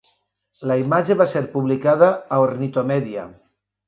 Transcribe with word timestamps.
La 0.69 0.77
imatge 0.83 1.17
va 1.19 1.27
ser 1.33 1.43
publicada 1.57 2.07
a 2.15 2.39
Ornithomedia. 2.47 3.27